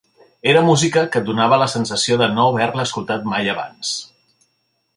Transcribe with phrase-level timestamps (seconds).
[0.53, 3.93] Era música que et donava la sensació de no haver-la escoltat mai abans.